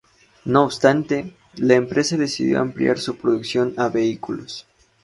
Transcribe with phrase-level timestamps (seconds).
[0.45, 4.65] No obstante, la empresa decidió ampliar su producción a vehículos.